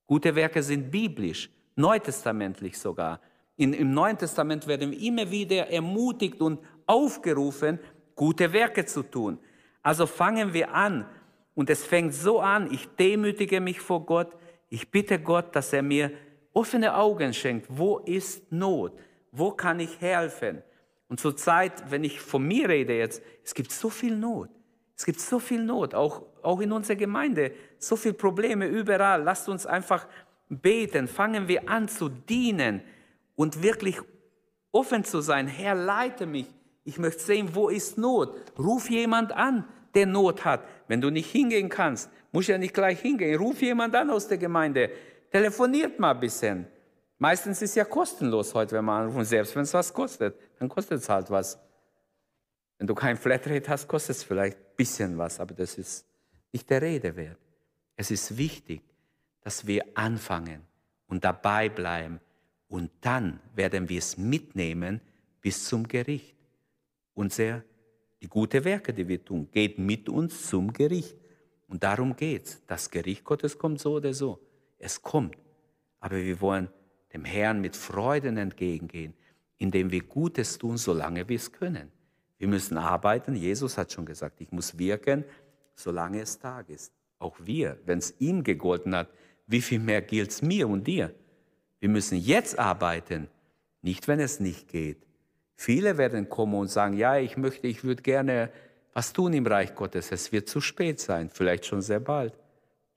[0.08, 3.20] Gute Werke sind biblisch neutestamentlich sogar.
[3.56, 7.80] In, Im Neuen Testament werden wir immer wieder ermutigt und aufgerufen,
[8.16, 9.40] gute Werke zu tun.
[9.82, 11.06] Also fangen wir an.
[11.56, 14.36] Und es fängt so an, ich demütige mich vor Gott,
[14.70, 16.12] ich bitte Gott, dass er mir
[16.52, 17.68] offene Augen schenkt.
[17.70, 18.94] Wo ist Not?
[19.32, 20.64] Wo kann ich helfen?
[21.10, 24.50] Und zur Zeit, wenn ich von mir rede jetzt, es gibt so viel Not.
[24.96, 29.22] Es gibt so viel Not, auch, auch in unserer Gemeinde, so viele Probleme überall.
[29.22, 30.08] Lasst uns einfach
[30.60, 32.82] beten, fangen wir an zu dienen
[33.36, 34.00] und wirklich
[34.72, 35.48] offen zu sein.
[35.48, 36.48] Herr, leite mich.
[36.84, 38.36] Ich möchte sehen, wo ist Not.
[38.58, 40.66] Ruf jemand an, der Not hat.
[40.88, 43.38] Wenn du nicht hingehen kannst, muss ja nicht gleich hingehen.
[43.38, 44.90] Ruf jemand an aus der Gemeinde.
[45.32, 46.68] Telefoniert mal ein bisschen.
[47.18, 49.28] Meistens ist es ja kostenlos heute, wenn man anruft.
[49.28, 51.58] Selbst wenn es was kostet, dann kostet es halt was.
[52.78, 56.06] Wenn du kein Flatrate hast, kostet es vielleicht ein bisschen was, aber das ist
[56.52, 57.40] nicht der Rede wert.
[57.96, 58.82] Es ist wichtig,
[59.44, 60.62] dass wir anfangen
[61.08, 62.20] und dabei bleiben
[62.74, 65.00] und dann werden wir es mitnehmen
[65.42, 66.36] bis zum Gericht.
[67.14, 67.64] Unser,
[68.22, 71.16] die gute Werke, die wir tun, geht mit uns zum Gericht.
[71.68, 72.66] Und darum geht es.
[72.66, 74.40] Das Gericht Gottes kommt so oder so.
[74.80, 75.38] Es kommt.
[76.00, 76.70] Aber wir wollen
[77.14, 79.14] dem Herrn mit Freuden entgegengehen,
[79.58, 81.92] indem wir Gutes tun, solange wir es können.
[82.40, 83.36] Wir müssen arbeiten.
[83.36, 85.26] Jesus hat schon gesagt, ich muss wirken,
[85.76, 86.92] solange es Tag ist.
[87.20, 89.10] Auch wir, wenn es ihm gegolten hat,
[89.48, 91.14] wie viel mehr gilt es mir und dir?
[91.80, 93.28] Wir müssen jetzt arbeiten,
[93.82, 95.06] nicht wenn es nicht geht.
[95.56, 98.50] Viele werden kommen und sagen, ja, ich möchte, ich würde gerne
[98.94, 100.12] was tun im Reich Gottes.
[100.12, 102.34] Es wird zu spät sein, vielleicht schon sehr bald.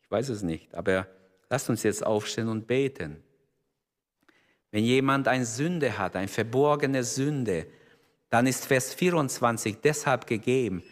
[0.03, 1.07] Ich weiß es nicht, aber
[1.51, 3.23] lasst uns jetzt aufstehen und beten.
[4.71, 7.67] Wenn jemand eine Sünde hat, eine verborgene Sünde,
[8.29, 10.83] dann ist Vers 24 deshalb gegeben,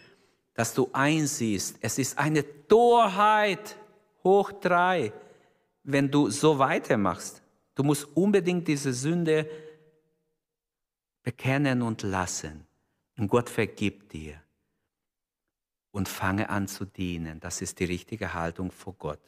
[0.55, 3.77] dass du einsiehst, es ist eine Torheit
[4.23, 5.13] hoch drei,
[5.85, 7.43] wenn du so weitermachst.
[7.75, 9.49] Du musst unbedingt diese Sünde
[11.23, 12.67] bekennen und lassen.
[13.17, 14.41] Und Gott vergibt dir.
[15.93, 17.39] Und fange an zu dienen.
[17.39, 19.21] Das ist die richtige Haltung vor Gott.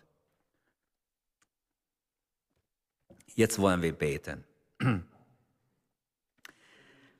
[3.34, 4.44] Jetzt wollen wir beten.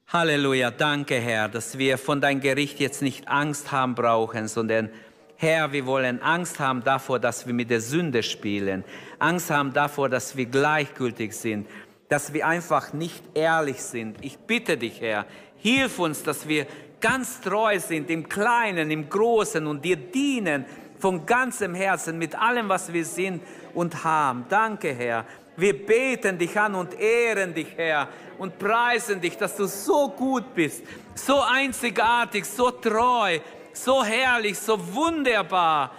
[0.08, 4.90] Halleluja, danke Herr, dass wir von deinem Gericht jetzt nicht Angst haben brauchen, sondern
[5.38, 8.84] Herr, wir wollen Angst haben davor, dass wir mit der Sünde spielen,
[9.18, 11.68] Angst haben davor, dass wir gleichgültig sind,
[12.08, 14.16] dass wir einfach nicht ehrlich sind.
[14.24, 15.26] Ich bitte dich, Herr,
[15.58, 16.66] hilf uns, dass wir
[17.00, 20.64] ganz treu sind im Kleinen, im Großen und dir dienen
[20.98, 23.42] von ganzem Herzen mit allem, was wir sind
[23.74, 24.46] und haben.
[24.48, 25.26] Danke, Herr.
[25.56, 28.08] Wir beten dich an und ehren dich, Herr,
[28.38, 30.82] und preisen dich, dass du so gut bist,
[31.14, 33.38] so einzigartig, so treu,
[33.76, 35.92] so herrlich, so wunderbar.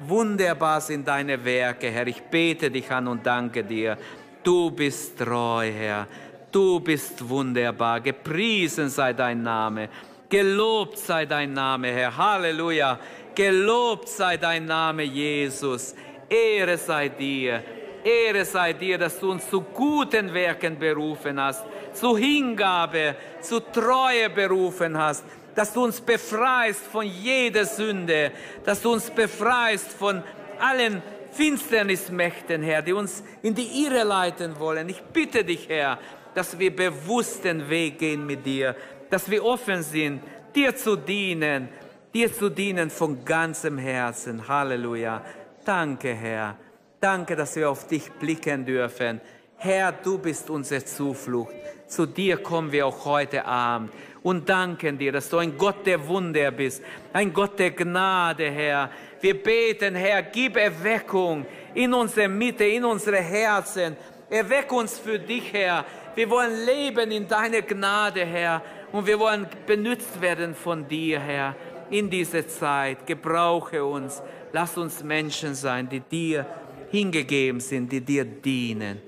[0.00, 2.06] Wunderbar sind deine Werke, Herr.
[2.06, 3.96] Ich bete dich an und danke dir.
[4.42, 6.06] Du bist treu, Herr.
[6.52, 8.00] Du bist wunderbar.
[8.00, 9.88] Gepriesen sei dein Name.
[10.28, 12.16] Gelobt sei dein Name, Herr.
[12.16, 12.98] Halleluja.
[13.34, 15.94] Gelobt sei dein Name, Jesus.
[16.28, 17.62] Ehre sei dir.
[18.04, 24.30] Ehre sei dir, dass du uns zu guten Werken berufen hast, zu Hingabe, zu Treue
[24.30, 25.24] berufen hast
[25.56, 28.30] dass du uns befreist von jeder Sünde,
[28.64, 30.22] dass du uns befreist von
[30.60, 31.02] allen
[31.32, 34.88] Finsternismächten, Herr, die uns in die Irre leiten wollen.
[34.88, 35.98] Ich bitte dich, Herr,
[36.34, 38.76] dass wir bewusst den Weg gehen mit dir,
[39.10, 40.22] dass wir offen sind,
[40.54, 41.68] dir zu dienen,
[42.12, 44.46] dir zu dienen von ganzem Herzen.
[44.46, 45.22] Halleluja.
[45.64, 46.56] Danke, Herr.
[47.00, 49.20] Danke, dass wir auf dich blicken dürfen.
[49.56, 51.54] Herr, du bist unsere Zuflucht.
[51.86, 56.04] Zu dir kommen wir auch heute Abend und danken dir, dass du ein Gott der
[56.08, 56.82] Wunder bist,
[57.12, 58.90] ein Gott der Gnade, Herr.
[59.20, 63.96] Wir beten, Herr, gib Erweckung in unsere Mitte, in unsere Herzen.
[64.28, 65.84] Erweck uns für dich, Herr.
[66.16, 68.62] Wir wollen leben in deiner Gnade, Herr.
[68.90, 71.54] Und wir wollen benutzt werden von dir, Herr,
[71.90, 73.06] in dieser Zeit.
[73.06, 74.22] Gebrauche uns.
[74.52, 76.46] Lass uns Menschen sein, die dir
[76.90, 79.00] hingegeben sind, die dir dienen.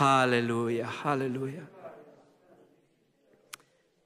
[0.00, 1.73] Halleluja, Halleluja.